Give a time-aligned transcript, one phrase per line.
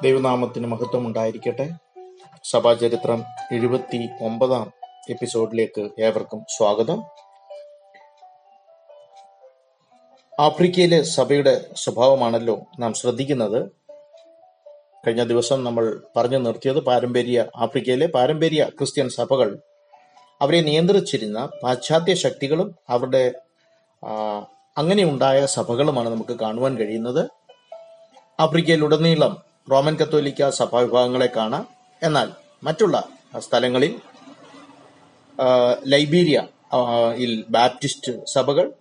[0.00, 1.70] ദൈവനാമത്തിന് മഹത്വം ഉണ്ടായിരിക്കട്ടെ
[2.44, 4.72] സഭാചരിത്രം എഴുപത്തി ഒമ്പതാം
[5.10, 7.02] എപ്പിസോഡിലേക്ക് ഏവർക്കും സ്വാഗതം.
[10.40, 13.70] ആഫ്രിക്കയിലെ സഭയുടെ സ്വഭാവമാണല്ലോ നാം ശ്രദ്ധിക്കുന്നത്.
[15.06, 19.58] കഴിഞ്ഞ ദിവസം നമ്മൾ പറഞ്ഞു നിർത്തിയത് പാരമ്പര്യ ആഫ്രിക്കയിലെ പാരമ്പര്യ ക്രിസ്ത്യൻ സഭകൾ
[20.40, 23.32] അവരെ നിയന്ത്രിച്ചിരുന്ന പാശ്ചാത്യ ശക്തികളും അവരുടെ
[24.78, 27.28] അങ്ങനെ ഉണ്ടായ സഭകളുമാണ് നമുക്ക് കാണുവാൻ കഴിയുന്നത്.
[28.40, 31.68] ആഫ്രിക്കയിലുടനീളം റോമൻ കത്തോലിക്ക സഭാവിഭാഗങ്ങളെ കാണാം.
[32.02, 32.28] എന്നാൽ
[32.64, 32.96] മറ്റുള്ള
[33.38, 33.92] സ്ഥലങ്ങളിൽ
[35.92, 36.48] ലൈബീരിയ
[37.16, 38.72] ഇൽ ബാപ്റ്റിസ്റ്റ് സഭകൾ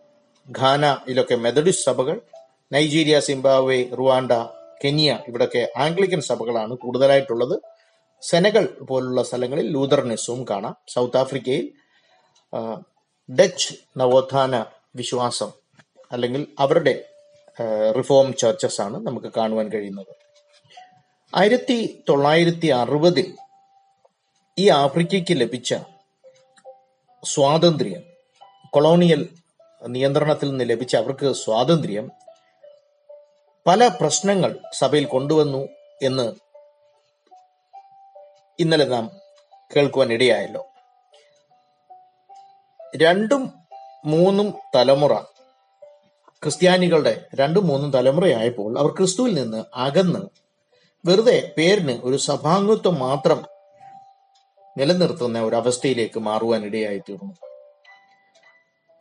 [0.59, 2.21] ഘാനയിലൊക്കെ മെത്തഡിസ്റ്റ് സഭകൾ
[2.73, 4.31] നൈജീരിയ സിംബാബ്വെ റുവാണ്ട
[4.83, 7.55] കെനിയ ഇവിടൊക്കെ ആംഗ്ലിക്കൻ സഭകളാണ് കൂടുതലായിട്ടുള്ളത്.
[8.21, 10.75] സെനകൾ പോലുള്ള സ്ഥലങ്ങളിൽ ലൂതർനിസവും കാണാം.
[10.87, 11.65] സൗത്ത് ആഫ്രിക്കയിൽ
[13.29, 15.51] ഡച്ച് നവോത്ഥാന വിശ്വാസം
[16.11, 16.93] അല്ലെങ്കിൽ അവരുടെ
[17.98, 20.20] റിഫോം ചർച്ചസ് ആണ് നമുക്ക് കാണുവാൻ കഴിയുന്നത്.
[21.34, 23.35] ആയിരത്തി തൊള്ളായിരത്തി അറുപതിൽ
[24.57, 25.76] ഈ ആഫ്രിക്കയ്ക്ക് ലഭിച്ച
[27.23, 28.04] സ്വാതന്ത്ര്യം
[28.70, 29.29] കൊളോണിയൽ
[29.88, 32.12] നിയന്ത്രണത്തിൽ നിന്ന് ലഭിച്ച അവർക്ക് സ്വാതന്ത്ര്യം
[33.68, 35.68] പല പ്രശ്നങ്ങൾ സഭയിൽ കൊണ്ടുവന്നു
[36.01, 36.34] എന്ന്
[38.60, 39.12] ഇന്നലെ നാം
[39.76, 40.68] കേൾക്കുവാൻ ഇടയായല്ലോ.
[42.98, 43.54] രണ്ടും
[44.05, 45.13] മൂന്നും തലമുറ
[46.43, 50.40] ക്രിസ്ത്യാനികളുടെ രണ്ടും മൂന്നും തലമുറയായപ്പോൾ അവർ ക്രിസ്തുവിൽ നിന്ന് അകന്ന്
[51.05, 53.46] വെറുതെ പേരിന് ഒരു സഭാംഗത്വം മാത്രം
[54.77, 57.34] നിലനിർത്തുന്ന ഒരു അവസ്ഥയിലേക്ക് മാറുവാൻ ഇടയായി തീർന്നു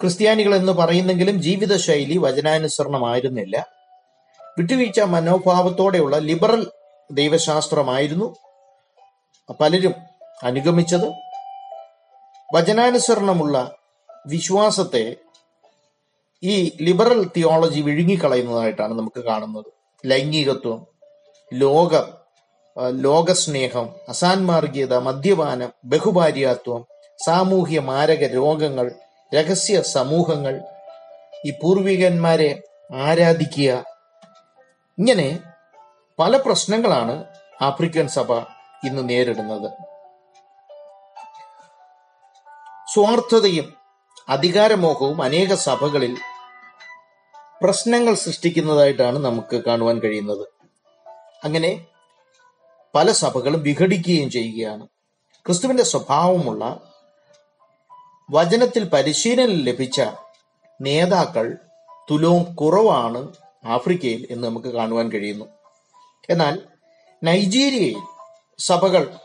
[0.00, 3.66] ക്രിസ്ത്യാനികൾ എന്ന് പറയുന്നെങ്കിലും ജീവിതശൈലി വചനാനുസരണമായിരുന്നില്ല.
[4.58, 6.70] വിട്ടുവീഴ്ച മനോഭാവത്തോടെയുള്ള ലിബറൽ
[7.10, 8.36] ദൈവശാസ്ത്രമായിരുന്നു
[9.60, 9.94] പലരും
[10.42, 11.12] അനുഗമിച്ചത്.
[12.54, 13.76] വചനാനുസരണമുള്ള
[14.26, 15.16] വിശ്വാസത്തെ
[16.42, 19.64] ഈ ലിബറൽ തിയോളജി വിഴുങ്ങിക്കളയുന്നതായിട്ടാണ് നമുക്ക് കാണുന്നത്.
[20.06, 20.99] ലൈംഗികത്വം
[21.52, 21.94] ലോക
[22.90, 26.86] ലോകസ്നേഹം അസാൻമാർഗീയത മദ്യപാനം ബഹുഭാര്യാത്വം
[27.26, 28.94] സാമൂഹ്യ മാരക രോഗങ്ങൾ
[29.34, 30.60] രഹസ്യ സമൂഹങ്ങൾ
[31.46, 32.62] ഈ പൂർവികന്മാരെ
[32.94, 33.84] ആരാധിക്കുക.
[34.98, 35.38] ഇങ്ങനെ
[36.18, 37.24] പല പ്രശ്നങ്ങളാണ്
[37.62, 38.32] ആഫ്രിക്കൻ സഭ
[38.84, 39.70] ഇന്ന് നേരിടുന്നത്.
[42.94, 43.74] സ്വാർത്ഥതയും
[44.28, 46.16] അധികാരമോഹവും അനേക സഭകളിൽ
[47.62, 50.59] പ്രശ്നങ്ങൾ സൃഷ്ടിക്കുന്നതായിട്ടാണ് നമുക്ക് കാണുവാൻ കഴിയുന്നത്.
[51.44, 51.86] അങ്ങനെ
[52.94, 54.86] പല സഭകളും വിഘടിക്കുകയും ചെയ്യുകയാണ്.
[55.46, 56.80] ക്രിസ്തുവിന്റെ സ്വഭാവമുള്ള
[58.30, 60.02] വചനത്തിൽ പരിശീലനം ലഭിച്ച
[60.80, 61.56] നേതാക്കൾ
[62.10, 63.28] തുലവും കുറവാണ്
[63.64, 65.44] ആഫ്രിക്കയിൽ എന്ന് നമുക്ക് കാണുവാൻ കഴിയുന്നു.
[66.30, 66.62] എന്നാൽ
[67.24, 67.96] നൈജീരിയയിൽ
[68.58, 69.16] സഭകൾ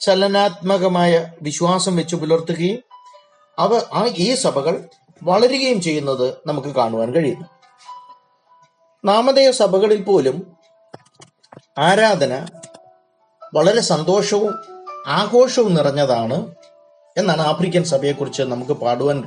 [0.00, 2.82] ചലനാത്മകമായ വിശ്വാസം വെച്ച് പുലർത്തുകയും
[3.58, 4.88] അവ ആ ഈ സഭകൾ
[5.22, 7.46] വളരുകയും ചെയ്യുന്നത് നമുക്ക് കാണുവാൻ കഴിയുന്നു.
[9.04, 10.57] നാമധേയ സഭകളിൽ പോലും
[11.86, 12.34] ആരാധന
[13.54, 14.54] വളരെ സന്തോഷവും
[15.06, 16.38] ആഘോഷവും നിറഞ്ഞതാണ്
[17.16, 19.18] എന്നാണ് ആഫ്രിക്കൻ സഭയെക്കുറിച്ച് നമുക്ക് പാടുവാൻ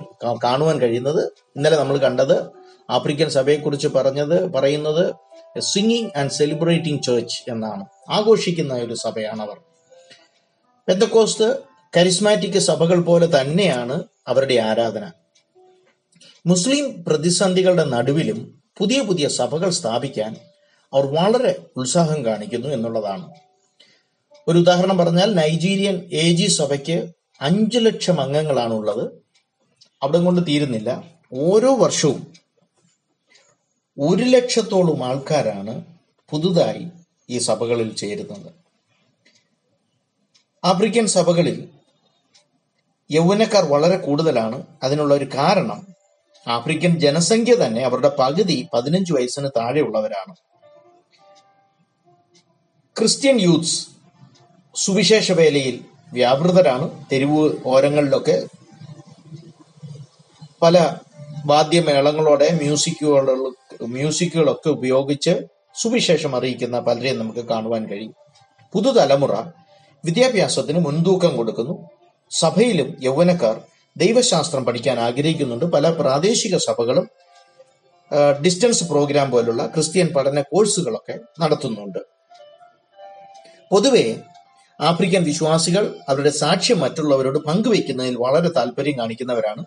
[0.43, 1.21] കാണുവാൻ കഴിയുന്നത്.
[1.55, 2.35] ഇന്നലെ നമ്മൾ കണ്ടത്
[2.89, 5.03] ആഫ്രിക്കൻ സഭയെക്കുറിച്ച് പറഞ്ഞത് പറയുന്നത്
[5.59, 7.85] സിംഗിങ് ആൻഡ് സെലിബ്രേറ്റിംഗ് ചേർച്ച് എന്നാണ്.
[8.09, 9.57] ആഘോഷിക്കുന്ന ഒരു സഭയാണ് അവർ
[10.87, 11.47] പെന്തക്കോസ്ത്
[11.97, 15.11] കരിസ്മാറ്റിക് സഭകൾ പോലെ തന്നെയാണ് അവരുടെ ആരാധന.
[16.45, 18.39] മുസ്ലിം പ്രതിസന്ധികളുടെ നടുവിലും
[18.77, 20.35] പുതിയ പുതിയ സഭകൾ സ്ഥാപിക്കാൻ
[20.93, 23.33] അവർ വളരെ ഉത്സാഹം കാണിക്കുന്നു എന്നുള്ളതാണ്.
[24.47, 29.21] ഒരു ഉദാഹരണം പറഞ്ഞാൽ നൈജീരിയൻ എ ജി സഭയ്ക്ക് അഞ്ചു ലക്ഷം അംഗങ്ങളാണുള്ളത്.
[30.03, 31.03] അവിടെ കൊണ്ട് തീരുന്നില്ല.
[31.33, 32.33] ഓരോ വർഷവും
[33.99, 35.85] ഒരു ലക്ഷത്തോളം ആൾക്കാരാണ്
[36.29, 36.87] പുതുതായി
[37.29, 38.51] ഈ സഭകളിൽ ചേരുന്നത്.
[40.63, 41.67] ആഫ്രിക്കൻ സഭകളിൽ
[43.11, 44.63] യൗവനക്കാർ വളരെ കൂടുതലാണ്.
[44.83, 45.87] അതിനുള്ള ഒരു കാരണം
[46.47, 50.50] ആഫ്രിക്കൻ ജനസംഖ്യ തന്നെ അവരുടെ പകുതി പതിനഞ്ച് വയസ്സിന് താഴെയുള്ളവരാണ്.
[53.01, 53.87] ക്രിസ്ത്യൻ യൂത്ത്സ്
[54.75, 57.05] സുവിശേഷ വേലയിൽ വ്യാപൃതരാണ്.
[57.11, 58.43] തെരുവ് ഓരങ്ങളിലൊക്കെ
[60.61, 60.95] പല
[61.45, 63.53] വാദ്യമേളങ്ങളോടെ മ്യൂസിക്കുകൾ
[63.83, 65.39] മ്യൂസിക്കുകളൊക്കെ ഉപയോഗിച്ച്
[65.81, 68.13] സുവിശേഷം അറിയിക്കുന്ന പലരെയും നമുക്ക് കാണുവാൻ കഴിയും.
[68.73, 69.33] പുതുതലമുറ
[70.05, 71.89] വിദ്യാഭ്യാസത്തിന് മുൻതൂക്കം കൊടുക്കുന്നു.
[72.31, 73.61] സഭയിലും യൗവനക്കാർ
[73.97, 75.65] ദൈവശാസ്ത്രം പഠിക്കാൻ ആഗ്രഹിക്കുന്നുണ്ട്.
[75.65, 77.09] പല പ്രാദേശിക സഭകളും
[78.45, 82.20] ഡിസ്റ്റൻസ് പ്രോഗ്രാം പോലുള്ള ക്രിസ്ത്യൻ പഠന കോഴ്സുകളൊക്കെ നടത്തുന്നുണ്ട്.
[83.71, 84.23] പൊതുവെ
[84.81, 89.65] ആഫ്രിക്കൻ വിശ്വാസികൾ അവരുടെ സാക്ഷ്യം മറ്റുള്ളവരോട് പങ്കുവെക്കുന്നതിൽ വളരെ താല്പര്യം കാണിക്കുന്നവരാണ്.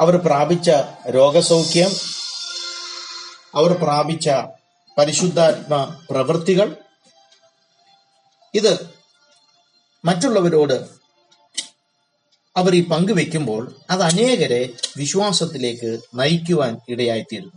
[0.00, 0.70] അവർ പ്രാപിച്ച
[1.10, 1.90] രോഗസൗഖ്യം
[3.54, 4.28] അവർ പ്രാപിച്ച
[4.98, 6.76] പരിശുദ്ധാത്മ പ്രവൃത്തികൾ
[8.54, 8.90] ഇത്
[10.04, 10.88] മറ്റുള്ളവരോട്
[12.56, 17.52] അവർ ഈ പങ്കുവെക്കുമ്പോൾ അത് അനേകരെ വിശ്വാസത്തിലേക്ക് നയിക്കുവാൻ ഇടയായിത്തീരുന്നു.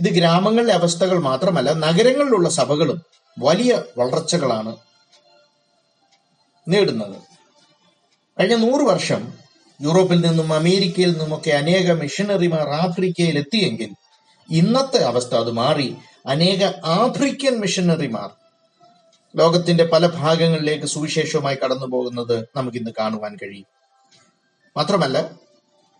[0.00, 3.02] ഇത് ഗ്രാമങ്ങളിലെ അവസ്ഥകൾ മാത്രമല്ല നഗരങ്ങളിലുള്ള സഭകളും
[3.38, 4.76] വലിയ വളർച്ചകളാണ്
[6.68, 7.16] നേടുന്നത്.
[8.40, 9.32] കഴിഞ്ഞ നൂറ് വർഷം
[9.82, 13.90] യൂറോപ്പിൽ നിന്നും അമേരിക്കയിൽ നിന്നുമൊക്കെ അനേക മിഷനറിമാർ ആഫ്രിക്കയിൽ എത്തിയെങ്കിൽ
[14.50, 15.96] ഇന്നത്തെ അവസ്ഥ അത് മാറി.
[16.26, 18.30] അനേക ആഫ്രിക്കൻ മിഷനറിമാർ
[19.36, 23.66] ലോകത്തിന്റെ പല ഭാഗങ്ങളിലേക്ക് സുവിശേഷവുമായി കടന്നു പോകുന്നത് നമുക്കിന്ന് കാണുവാൻ കഴിയും.
[24.76, 25.30] മാത്രമല്ല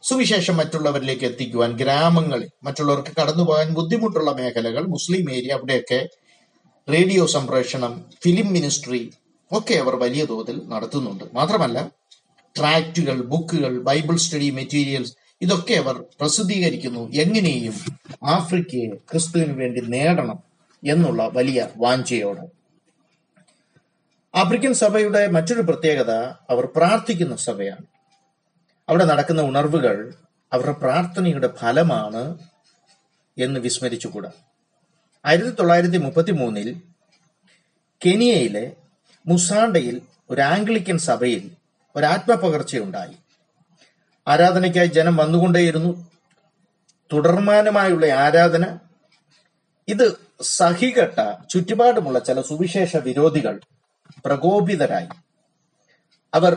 [0.02, 6.08] സുവിശേഷം മറ്റുള്ളവരിലേക്ക് എത്തിക്കുവാൻ ഗ്രാമങ്ങളിൽ മറ്റുള്ളവർക്ക് കടന്നു പോകാൻ ബുദ്ധിമുട്ടുള്ള മേഖലകൾ മുസ്ലിം ഏരിയ അവിടെയൊക്കെ
[6.92, 9.12] റേഡിയോ സംപ്രേഷണം ഫിലിം മിനിസ്ട്രി
[9.52, 11.24] ഒക്കെ അവർ വലിയ തോതിൽ നടത്തുന്നുണ്ട്.
[11.34, 11.90] മാത്രമല്ല
[12.58, 15.12] ട്രാക്റ്റുകൾ ബുക്കുകൾ ബൈബിൾ സ്റ്റഡി മെറ്റീരിയൽസ്
[15.42, 17.12] ഇതൊക്കെ അവർ പ്രസിദ്ധീകരിക്കുന്നു.
[17.12, 17.74] എങ്ങനെയും
[18.24, 20.38] ആഫ്രിക്കയെ ക്രിസ്തുവിന് വേണ്ടി നേടണം
[20.86, 22.46] എന്നുള്ള വലിയ വാഞ്ചയോടെ.
[24.34, 26.10] ആഫ്രിക്കൻ സഭയുടെ മറ്റൊരു പ്രത്യേകത
[26.50, 27.86] അവർ പ്രാർത്ഥിക്കുന്ന സഭയാണ്.
[28.88, 30.14] അവിടെ നടക്കുന്ന ഉണർവുകൾ
[30.52, 32.38] അവരുടെ പ്രാർത്ഥനയുടെ ഫലമാണ്
[33.38, 34.30] എന്ന് വിസ്മരിച്ചുകൂടാ.
[35.28, 36.80] ആയിരത്തി തൊള്ളായിരത്തി മുപ്പത്തി മൂന്നിൽ
[38.06, 38.72] കെനിയയിലെ
[39.26, 41.50] മുസാണ്ടയിൽ ഒരു ആംഗ്ലിക്കൻ സഭയിൽ
[41.96, 43.16] ഒരു ആത്മപകർച്ചയുണ്ടായി.
[44.28, 46.10] ആരാധനയ്ക്കായി ജനം വന്നുകൊണ്ടേയിരുന്നു.
[47.12, 48.78] തുടർമാനമായുള്ള ആരാധന.
[49.88, 53.60] ഇത് സഹികെട്ട ചുറ്റുപാടുമുള്ള ചില സുവിശേഷ വിരോധികൾ
[54.24, 55.08] പ്രകോപിതരായി.
[56.34, 56.56] അവർ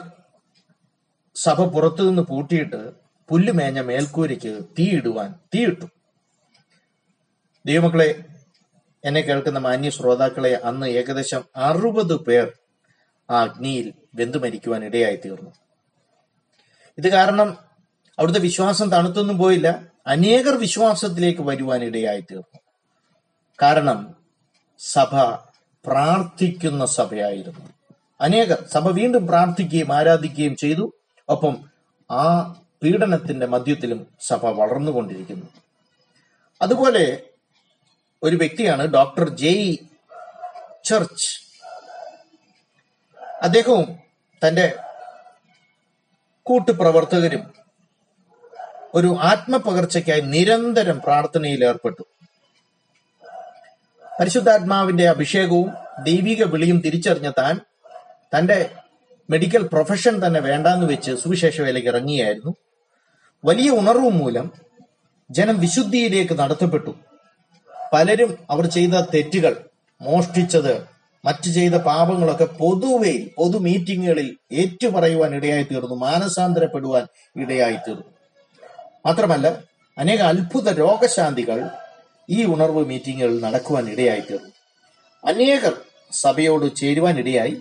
[1.35, 2.91] സഭ പുറത്തുനിന്ന് പൂട്ടിയിട്ട്
[3.29, 5.85] പുല്ലുമേഞ്ഞ മേൽക്കൂരയ്ക്ക് തീയിടുവാൻ തീയിട്ടു.
[7.65, 8.23] ദൈവമക്കളെ
[9.05, 12.51] എന്നെ കേൾക്കുന്ന മാന്യ ശ്രോതാക്കളെ അന്ന് ഏകദേശം അറുപത് പേർ
[13.31, 15.51] ആ അഗ്നിയിൽ വെന്തു മരിക്കുവാൻ ഇടയായി തീർന്നു
[16.97, 17.57] ഇത് കാരണം
[18.19, 19.83] അവിടുത്തെ വിശ്വാസം തണുത്തൊന്നും പോയില്ല.
[20.07, 22.59] അനേകർ വിശ്വാസത്തിലേക്ക് വരുവാൻ ഇടയായി തീർന്നു
[23.61, 24.15] കാരണം
[24.79, 25.15] സഭ
[25.85, 27.73] പ്രാർത്ഥിക്കുന്ന സഭയായിരുന്നു.
[28.21, 30.93] അനേകർ സഭ വീണ്ടും പ്രാർത്ഥിക്കുകയും ആരാധിക്കുകയും ചെയ്തു.
[31.29, 31.71] ഒപ്പം
[32.11, 35.45] ആ പീഡനത്തിന്റെ മധ്യത്തിലും സഭ വളർന്നുകൊണ്ടിരിക്കുന്നു.
[36.61, 37.23] അതുപോലെ
[38.23, 39.77] ഒരു വ്യക്തിയാണ് ഡോക്ടർ ജെ
[40.85, 41.41] ചർച്ച്.
[43.41, 43.99] അദ്ദേഹവും
[44.47, 44.75] തന്റെ
[46.43, 47.53] കൂട്ടുപ്രവർത്തകരും
[48.93, 52.03] ഒരു ആത്മപകർച്ചയ്ക്കായി നിരന്തരം പ്രാർത്ഥനയിൽ ഏർപ്പെട്ടു.
[54.19, 55.71] പരിശുദ്ധാത്മാവിന്റെ അഭിഷേകവും
[56.03, 57.59] ദൈവിക വിളിയും തിരിച്ചറിഞ്ഞ താൻ
[58.37, 58.71] തന്റെ
[59.29, 62.55] മെഡിക്കൽ പ്രൊഫഷൻ തന്നെ വേണ്ടാന്ന് വെച്ച് സുവിശേഷ വേലയ്ക്ക് ഇറങ്ങിയായിരുന്നു.
[63.45, 64.51] വലിയ ഉണർവ് മൂലം
[65.31, 67.10] ജനം വിശുദ്ധിയിലേക്ക് നടത്തപ്പെട്ടു.
[67.93, 69.69] പലരും അവർ ചെയ്ത തെറ്റുകൾ
[70.01, 70.85] മോഷ്ടിച്ചത്
[71.25, 78.03] മറ്റു ചെയ്ത പാപങ്ങളൊക്കെ പൊതുവെ പൊതു മീറ്റിങ്ങുകളിൽ ഏറ്റുപറയുവാൻ ഇടയായി തീർന്നു മാനസാന്തരപ്പെടുവാൻ ഇടയായി തീർന്നു.
[79.05, 79.63] മാത്രമല്ല
[79.97, 81.69] അനേക അത്ഭുത രോഗശാന്തികൾ
[82.29, 84.49] ഈ ഉണർവ് മീറ്റിങ്ങുകളിൽ നടക്കുവാൻ ഇടയായി തീർന്നു.
[85.25, 85.73] അനേകർ
[86.11, 87.57] സഭയോട് ചേരുവാൻ ഇടയായി.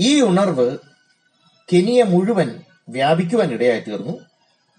[0.00, 0.78] ഈ ഉണർവ്
[1.72, 4.18] കെനിയ മുഴുവൻ വ്യാപിക്കുവാൻ ഇടയായി തീർന്നു.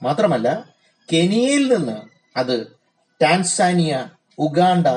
[0.04, 0.70] മാത്രമല്ല
[1.14, 2.02] കെനിയയിൽ നിന്ന്
[2.38, 2.77] അത്
[3.22, 4.10] ടാൻസാനിയ
[4.40, 4.88] ഉഗാണ്ട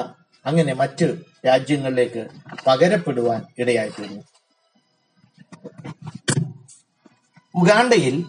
[0.47, 2.29] അങ്ങനെ മറ്റ് രാജ്യങ്ങളിലേക്ക്
[2.67, 4.23] പകരപ്പെടുവാൻ ഇടയായി തീർന്നു
[7.55, 8.25] ഉഗാണ്ടയിൽ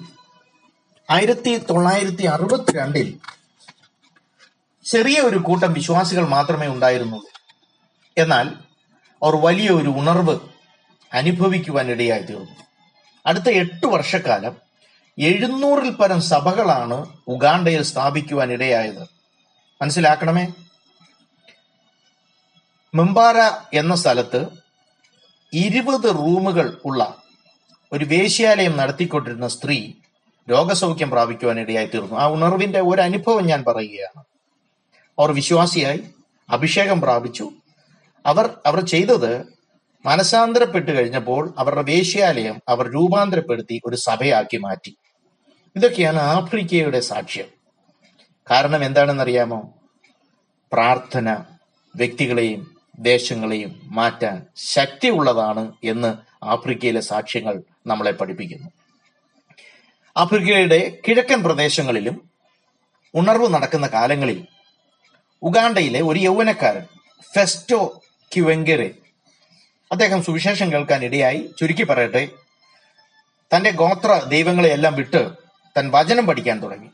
[1.09, 3.19] ആയിരത്തി തൊള്ളായിരത്തി അറുപത്തിരണ്ടിൽ
[4.85, 7.29] ചെറിയ ഒരു കൂട്ടം വിശ്വാസികൾ മാത്രമേ ഉണ്ടായിരുന്നുള്ളൂ.
[8.17, 8.47] എന്നാൽ
[9.23, 10.39] അവർ വലിയ ഒരു ഉണർവ്
[11.13, 12.55] അനുഭവിക്കുവാൻ ഇടയായി തീർന്നു
[13.25, 14.55] അടുത്ത എട്ട് വർഷക്കാലം
[15.17, 16.97] എഴുന്നൂറിൽ പരം സഭകളാണ്
[17.27, 19.20] ഉഗാണ്ടയിൽ സ്ഥാപിക്കുവാൻ ഇടയായത്.
[19.81, 20.47] മനസ്സിലാക്കണമേ?
[22.95, 23.35] മെമ്പാര
[23.73, 24.45] എന്ന സ്ഥലത്ത്
[25.53, 27.23] ഇരുപത് റൂമുകൾ ഉള്ള
[27.93, 29.93] ഒരു വേശ്യാലയം നടത്തിക്കൊണ്ടിരുന്ന സ്ത്രീ
[30.51, 34.23] രോഗസൗഖ്യം പ്രാപിക്കുവാൻ ഇടയായി തീർന്നു ആ ഉണർവിന്റെ ഒരു അനുഭവം ഞാൻ പറയുകയാണ്.
[35.19, 36.03] അവർ വിശ്വാസിയായി
[36.49, 37.49] അഭിഷേകം പ്രാപിച്ചു.
[38.25, 39.57] അവർ അവർ ചെയ്തത്
[40.05, 44.95] മനസാന്തരപ്പെട്ട് കഴിഞ്ഞപ്പോൾ അവരുടെ വേശ്യാലയം അവർ രൂപാന്തരപ്പെടുത്തി ഒരു സഭയാക്കി മാറ്റി.
[45.75, 47.60] ഇതൊക്കെയാണ് ആഫ്രിക്കയുടെ സാക്ഷ്യം.
[48.51, 49.73] കാരണം എന്താണെന്നറിയാമോ?
[50.73, 51.43] പ്രാർത്ഥന
[51.95, 58.69] വ്യക്തികളെയും ദേശങ്ങളെയും മാറ്റാൻ ശക്തിയുള്ളതാണ് എന്ന് ആഫ്രിക്കയിലെ സാക്ഷ്യങ്ങൾ നമ്മളെ പഠിപ്പിക്കുന്നു.
[60.17, 62.29] ആഫ്രിക്കയുടെ കിഴക്കൻ പ്രദേശങ്ങളിലും
[63.15, 64.47] ഉണർവ് നടക്കുന്ന കാലങ്ങളിൽ
[65.43, 66.85] ഉഗാണ്ടയിലെ ഒരു യൗവനക്കാരൻ
[67.35, 68.01] ഫെസ്റ്റോ
[68.35, 68.91] ക്യുവെങ്കരെ
[69.91, 71.49] അദ്ദേഹം സുവിശേഷം കേൾക്കാൻ ഇടയായി.
[71.59, 72.29] ചുരുക്കി പറയട്ടെ
[73.55, 75.29] തന്റെ ഗോത്ര ദൈവങ്ങളെയെല്ലാം വിട്ട്
[75.77, 76.89] തൻ വചനം പഠിക്കാൻ തുടങ്ങി.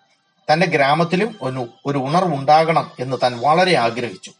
[0.54, 4.32] തന്റെ ഗ്രാമത്തിലും ഒരു ഒരു ഉണർവുണ്ടാകണം എന്ന് താൻ വളരെ ആഗ്രഹിച്ചു.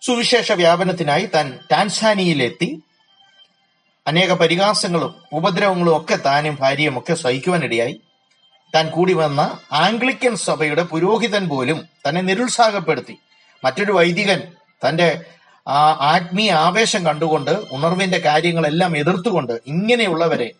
[0.00, 2.82] സുവിശേഷ വ്യാപനത്തിനായി താൻ ടാൻസാനിയയിലെത്തി
[4.06, 8.00] അനേക പരിഹാസങ്ങളും ഉപദ്രവങ്ങളും ഒക്കെ താനും ഭാര്യയും ഒക്കെ സഹിക്കുവാനിടയായി.
[8.74, 13.18] താൻ കൂടി വന്ന ആംഗ്ലിക്കൻ സഭയുടെ പുരോഹിതൻ പോലും തന്നെ നിരുത്സാഹപ്പെടുത്തി.
[13.64, 14.42] മറ്റൊരു വൈദികൻ
[14.88, 15.24] തന്റെ
[15.68, 20.50] ആ ആത്മീയ ആവേശം കണ്ടുകൊണ്ട് ഉണർവിന്റെ കാര്യങ്ങളെല്ലാം എതിർത്തുകൊണ്ട് ഇങ്ങനെയുള്ളവരെ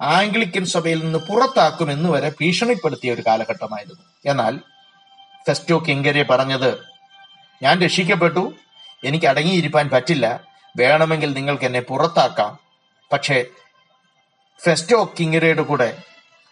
[0.00, 4.02] ആംഗ്ലിക്കൻ സഭയിൽ നിന്ന് പുറത്താക്കുമെന്ന് വരെ ഭീഷണിപ്പെടുത്തിയ ഒരു കാലഘട്ടമായിരുന്നു.
[4.26, 4.60] എന്നാൽ
[5.46, 6.78] ഫെസ്റ്റോ കിങ്കരെ പറഞ്ഞത്
[7.62, 8.52] ഞാൻ രക്ഷിക്കപ്പെട്ടു
[9.04, 10.40] എനിക്ക് അടങ്ങിയിരിക്കാൻ പറ്റില്ല
[10.76, 12.58] വേണമെങ്കിൽ നിങ്ങൾക്ക് എന്നെ പുറത്താക്കാം.
[13.12, 13.44] പക്ഷേ
[14.64, 16.02] ഫെസ്റ്റോ കിങ്കരയുടെ കൂടെ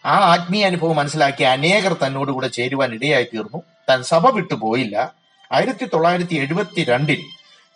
[0.05, 3.63] ആ ആത്മീയ അനുഭവം മനസ്സിലാക്കിയ അനേകർ തന്നോട് കൂടെ ചേരുവാൻ ഇടയായി തീർന്നു.
[3.89, 5.13] താൻ സഭ വിട്ടുപോയില്ല
[5.51, 7.21] ആയിരത്തി തൊള്ളായിരത്തി എഴുപത്തി രണ്ടിൽ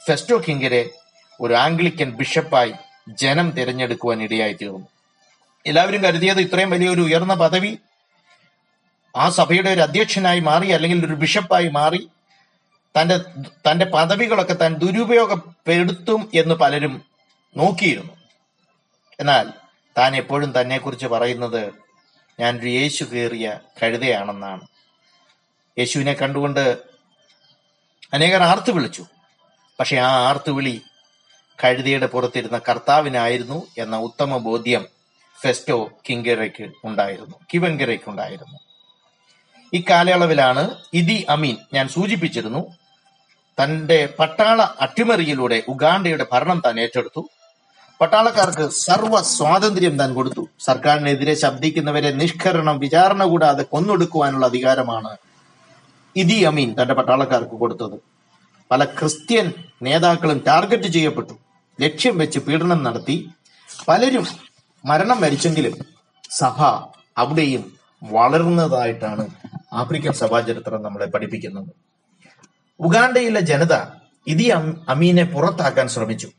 [0.07, 0.89] ഫെസ്റ്റോ കിങ്കരെ
[1.41, 2.73] ഒരു ആംഗ്ലിക്കൻ ബിഷപ്പായി
[3.09, 4.87] ജനം തിരഞ്ഞെടുക്കുവാൻ ഇടയായി തീർന്നു.
[5.67, 7.77] എല്ലാവരും കരുതിയത് ഇത്രയും വലിയൊരു ഉയർന്ന പദവി
[9.15, 12.09] ആ സഭയുടെ ഒരു അധ്യക്ഷനായി മാറി അല്ലെങ്കിൽ ഒരു ബിഷപ്പായി മാറി
[13.01, 13.17] തന്റെ
[13.71, 17.01] തന്റെ പദവികളൊക്കെ താൻ ദുരുപയോഗപ്പെടുത്തും എന്ന് പലരും
[17.57, 18.13] നോക്കിയിരുന്നു.
[19.19, 19.53] എന്നാൽ
[19.97, 21.73] താൻ എപ്പോഴും തന്നെ കുറിച്ച് പറയുന്നത്
[22.39, 24.67] ഞാൻ ഒരു യേശു കയറിയ കഴുതയാണെന്നാണ്.
[25.79, 26.77] യേശുവിനെ കണ്ടുകൊണ്ട്
[28.13, 29.05] അനേകർ ആർത്തു വിളിച്ചു.
[29.79, 30.81] പക്ഷെ ആ ആർത്തുവിളി
[31.63, 34.96] കഴുതയുടെ പുറത്തിരുന്ന കർത്താവിനായിരുന്നു എന്ന ഉത്തമ ബോധ്യം
[35.41, 38.59] ഫെസ്റ്റോ കിങ്കരയ്ക്ക് ഉണ്ടായിരുന്നു കിവങ്കരയ്ക്ക് ഉണ്ടായിരുന്നു.
[39.73, 42.61] ഈ കാലയളവിലാണ് ഇതി അമീൻ ഞാൻ സൂചിപ്പിച്ചിരുന്നു
[43.63, 47.29] തന്റെ പട്ടാള അട്ടിമറിയിലൂടെ ഉഗാണ്ടയുടെ ഭരണം താൻ ഏറ്റെടുത്തു.
[48.01, 50.47] പട്ടാളക്കാർക്ക് സർവ സ്വാതന്ത്ര്യം താൻ കൊടുത്തു.
[50.59, 55.17] സർക്കാരിനെതിരെ ശബ്ദിക്കുന്നവരെ നിഷ്കരണം വിചാരണ കൂടാതെ കൊന്നൊടുക്കുവാനുള്ള അധികാരമാണ്
[56.15, 57.99] ഇതി അമീൻ തന്റെ പട്ടാളക്കാർക്ക് കൊടുത്തത്.
[58.71, 61.33] പല ക്രിസ്ത്യൻ നേതാക്കളും ടാർഗറ്റ് ചെയ്യപ്പെട്ടു
[61.81, 63.29] ലക്ഷ്യം വെച്ച് പീഡനം നടത്തി.
[63.87, 64.27] പലരും
[64.87, 65.73] മരണം വരിച്ചെങ്കിലും
[66.29, 66.61] സഭ
[67.17, 67.63] അവിടെയും
[68.03, 69.27] വളർന്നതായിട്ടാണ്
[69.73, 71.71] ആഫ്രിക്കൻ സഭാചരിത്രം നമ്മളെ പഠിപ്പിക്കുന്നത്.
[72.79, 73.73] ഉഗാണ്ടയിലെ ജനത
[74.27, 74.43] ഇതി
[74.89, 76.29] അമീനെ പുറത്താക്കാൻ ശ്രമിച്ചു.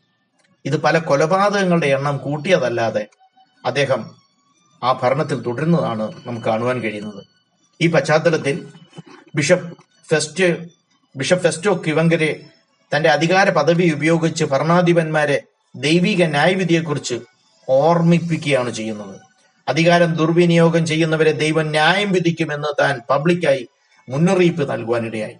[0.64, 3.06] ഇത് പല കൊലപാതകങ്ങളുടെ എണ്ണം കൂട്ടിയതല്ലാതെ
[3.66, 4.10] അദ്ദേഹം
[4.82, 7.24] ആ ഭരണത്തിൽ തുടരുന്നതാണ് നമുക്ക് കാണുവാൻ കഴിയുന്നത്.
[7.80, 8.68] ഈ പശ്ചാത്തലത്തിൽ
[9.34, 9.78] bishop
[10.10, 10.66] Festo
[11.16, 12.30] bishop Festo Kivengere
[12.96, 15.42] തന്റെ അധികാര പദവി ഉപയോഗിച്ച് ഭരണാധിപന്മാരെ
[15.76, 17.20] ദൈവിക ന്യായവിധിയെക്കുറിച്ച്
[17.68, 19.16] ഓർമ്മിപ്പിക്കുകയാണ് ചെയ്യുന്നത്.
[19.68, 23.68] അധികാരം ദുർവിനിയോഗം ചെയ്യുന്നവരെ ദൈവം ന്യായം വിധിക്കുമെന്ന് താൻ പബ്ലിക്കായി
[24.08, 25.34] മുന്നറിയിപ്പ് നൽകുവാനിടയായി.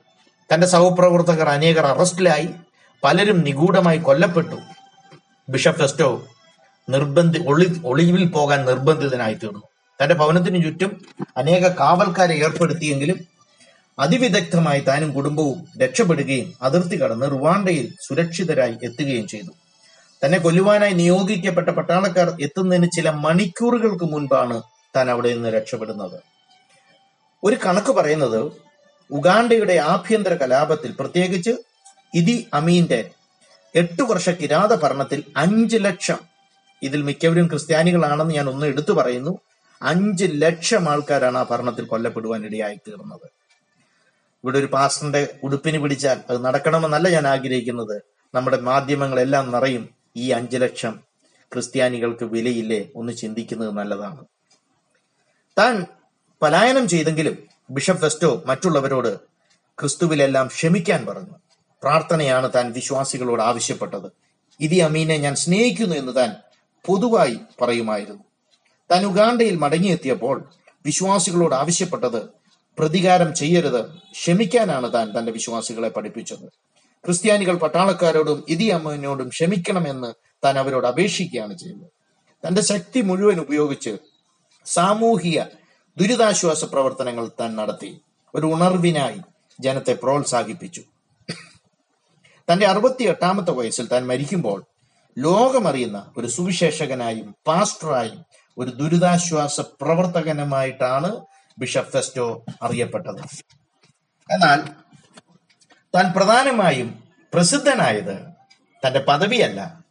[0.55, 2.49] തന്റെ സഹപ്രവർത്തകർ അനേകർ അറസ്റ്റിലായി.
[3.05, 4.59] പലരും നിഗൂഢമായി കൊല്ലപ്പെട്ടു.
[5.49, 6.27] ബിഷപ്പ് ഫെസ്റ്റോ
[6.91, 9.63] നിർബന്ധി ഒളി ഒളിവിൽ പോകാൻ നിർബന്ധിതനായി തീർന്നു
[10.03, 11.07] തന്റെ ഭവനത്തിന് ചുറ്റും
[11.37, 13.19] അനേക കാവൽക്കാരെ ഏർപ്പെടുത്തിയെങ്കിലും
[13.99, 19.51] അതിവിദഗ്ധമായി താനും കുടുംബവും രക്ഷപ്പെടുകയും അതിർത്തി കടന്ന് റുവാണ്ടയിൽ സുരക്ഷിതരായി എത്തുകയും ചെയ്തു.
[20.25, 24.63] തന്നെ കൊല്ലുവാനായി നിയോഗിക്കപ്പെട്ട പട്ടാളക്കാർ എത്തുന്നതിന് ചില മണിക്കൂറുകൾക്ക് മുൻപാണ്
[24.97, 26.21] താൻ അവിടെ നിന്ന് രക്ഷപ്പെടുന്നത്.
[27.45, 28.53] ഒരു കണക്ക് പറയുന്നത്
[29.11, 31.53] ഉഗാണ്ടയുടെ ആഭ്യന്തര കലാപത്തിൽ പ്രത്യേകിച്ച്
[32.15, 33.11] ഇതി അമീന്റെ
[33.77, 36.19] എട്ട് വർഷ കിരാത ഭരണത്തിൽ അഞ്ച് ലക്ഷം
[36.83, 39.41] ഇതിൽ മിക്കവരും ക്രിസ്ത്യാനികളാണെന്ന് ഞാൻ ഒന്ന് എടുത്തു പറയുന്നു
[39.83, 43.27] അഞ്ച് ലക്ഷം ആൾക്കാരാണ് ആ ഭരണത്തിൽ കൊല്ലപ്പെടുവാൻ ഇടയായി തീർന്നത്.
[44.45, 48.03] ഇവിടെ ഒരു പാസ്റ്ററിന്റെ ഉടുപ്പിന് പിടിച്ചാൽ അത് നടക്കണമെന്നല്ല ഞാൻ ആഗ്രഹിക്കുന്നത്.
[48.35, 50.95] നമ്മുടെ മാധ്യമങ്ങളെല്ലാം നിറയും ഈ അഞ്ചു ലക്ഷം
[51.53, 54.25] ക്രിസ്ത്യാനികൾക്ക് വിലയില്ലേ ഒന്ന് ചിന്തിക്കുന്നത് നല്ലതാണ്.
[55.59, 55.87] താൻ
[56.43, 57.37] പലായനം ചെയ്തെങ്കിലും
[57.71, 59.13] ബിഷപ്പ് ഫെസ്റ്റോ മറ്റുള്ളവരോട്
[59.81, 61.35] ക്രിസ്തുവിലെല്ലാം ക്ഷമിക്കാൻ പറഞ്ഞു.
[61.83, 64.09] പ്രാർത്ഥനയാണ് താൻ വിശ്വാസികളോട് ആവശ്യപ്പെട്ടത്.
[64.61, 66.31] ഇതി അമീനെ ഞാൻ സ്നേഹിക്കുന്നു എന്ന് താൻ
[66.87, 68.25] പൊതുവായി പറയുമായിരുന്നു.
[68.91, 70.37] താൻ ഉഗാണ്ടയിൽ മടങ്ങിയെത്തിയപ്പോൾ
[70.87, 72.21] വിശ്വാസികളോട് ആവശ്യപ്പെട്ടത്
[72.79, 76.47] പ്രതികാരം ചെയ്യരുത് ക്ഷമിക്കാനാണ് താൻ തന്റെ വിശ്വാസികളെ പഠിപ്പിച്ചത്.
[77.05, 80.15] ക്രിസ്ത്യാനികൾ പട്ടാളക്കാരോടും ഇതി അമ്മനോടും ക്ഷമിക്കണമെന്ന്
[80.45, 81.91] താൻ അവരോട് അപേക്ഷിക്കുകയാണ് ചെയ്യുന്നത്.
[82.47, 83.99] തന്റെ ശക്തി മുഴുവൻ ഉപയോഗിച്ച്
[84.67, 85.43] സാമൂഹിക
[85.97, 88.01] ദുരിതാശ്വാസ പ്രവർത്തനങ്ങൾ താൻ നടത്തി.
[88.35, 89.21] ഒരു ഉണർവിനായി
[89.61, 90.83] ജനത്തെ പ്രോത്സാഹിപ്പിച്ചു.
[92.53, 94.65] തന്റെ അറുപത്തി എട്ടാമത്തെ വയസ്സിൽ താൻ മരിക്കുമ്പോൾ
[95.19, 98.25] ലോകമറിയുന്ന ഒരു സുവിശേഷകനായും പാസ്റ്ററായും
[98.59, 101.17] ഒരു ദുരിതാശ്വാസ പ്രവർത്തകനുമായിട്ടാണ്
[101.59, 103.23] ബിഷപ്പ് ഫെസ്റ്റോ അറിയപ്പെട്ടത്.
[104.31, 104.88] എന്നാൽ
[105.95, 107.03] താൻ പ്രധാനമായും
[107.35, 108.27] പ്രസിദ്ധനായത്
[108.87, 109.85] തന്റെ പദവിയല്ല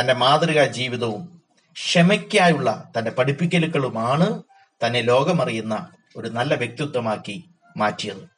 [0.00, 4.42] തന്റെ മാതൃകാ ജീവിതവും ക്ഷമയ്ക്കായുള്ള തന്റെ പഠിപ്പിക്കലുകളുമാണ്
[4.86, 8.30] തന്നെ ലോകമറിയുന്ന ഒരു നല്ല വ്യക്തിത്വമാക്കി മാറ്റിയത്.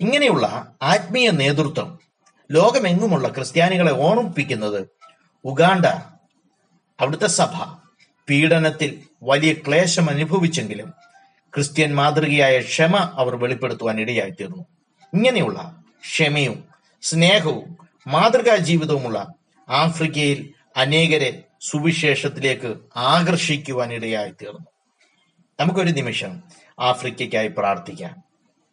[0.00, 1.98] ഇങ്ങനെയുള്ള ആത്മീയ നേതൃത്വം
[2.52, 4.88] ലോകമെങ്ങുമുള്ള ക്രിസ്ത്യാനികളെ ഓർമ്മിപ്പിക്കുന്നത്
[5.44, 5.86] ഉഗാണ്ട
[7.00, 7.54] അവിടുത്തെ സഭ
[8.28, 10.94] പീഡനത്തിൽ വലിയ ക്ലേശം അനുഭവിച്ചെങ്കിലും
[11.54, 14.66] ക്രിസ്ത്യൻ മാതൃകയായ ക്ഷമ അവർ വെളിപ്പെടുത്തുവാൻ ഇടയായിത്തീർന്നു.
[15.14, 16.64] ഇങ്ങനെയുള്ള ക്ഷമയും
[17.02, 19.34] സ്നേഹവും മാതൃകാ ജീവിതവുമുള്ള
[19.68, 24.66] ആഫ്രിക്കയിൽ അനേകരെ സുവിശേഷത്തിലേക്ക് ആകർഷിക്കുവാൻ ഇടയായി തീർന്നു
[25.60, 26.42] നമുക്കൊരു നിമിഷം
[26.80, 28.22] ആഫ്രിക്കയ്ക്കായി പ്രാർത്ഥിക്കാം.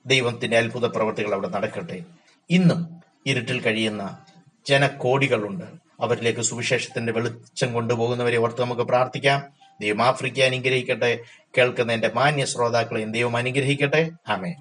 [0.06, 2.04] ദൈവത്തിന്റെ അത്ഭുത പ്രവർത്തികൾ അവിടെ നടക്കട്ടെ.
[2.50, 4.26] ഇന്നും ഇരുട്ടിൽ കഴിയുന്ന
[4.68, 5.66] ജനക്കോടികളുണ്ട്
[6.02, 9.44] അവരിലേക്ക് സുവിശേഷത്തിന്റെ വെളിച്ചം കൊണ്ടുപോകുന്നവരെ ഓർത്ത് നമുക്ക് പ്രാർത്ഥിക്കാം.
[9.82, 11.20] ദൈവം ആഫ്രിക്ക അനുഗ്രഹിക്കട്ടെ.
[11.58, 14.12] കേൾക്കുന്ന എന്റെ മാന്യ ശ്രോതാക്കളെയും ദൈവം അനുഗ്രഹിക്കട്ടെ.
[14.28, 14.54] ആമേ